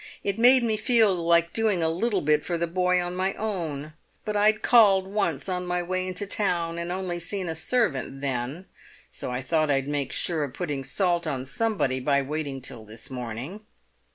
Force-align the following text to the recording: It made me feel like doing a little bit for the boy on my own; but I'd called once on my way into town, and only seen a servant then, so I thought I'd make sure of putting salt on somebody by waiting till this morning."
It 0.23 0.39
made 0.39 0.63
me 0.63 0.77
feel 0.77 1.13
like 1.13 1.53
doing 1.53 1.83
a 1.83 1.89
little 1.91 2.21
bit 2.21 2.43
for 2.43 2.57
the 2.57 2.65
boy 2.65 2.99
on 2.99 3.15
my 3.15 3.35
own; 3.35 3.93
but 4.25 4.35
I'd 4.35 4.63
called 4.63 5.05
once 5.05 5.47
on 5.47 5.67
my 5.67 5.83
way 5.83 6.07
into 6.07 6.25
town, 6.25 6.79
and 6.79 6.91
only 6.91 7.19
seen 7.19 7.47
a 7.47 7.53
servant 7.53 8.19
then, 8.19 8.65
so 9.11 9.29
I 9.29 9.43
thought 9.43 9.69
I'd 9.69 9.87
make 9.87 10.11
sure 10.11 10.43
of 10.43 10.55
putting 10.55 10.83
salt 10.83 11.27
on 11.27 11.45
somebody 11.45 11.99
by 11.99 12.23
waiting 12.23 12.61
till 12.61 12.83
this 12.83 13.11
morning." 13.11 13.59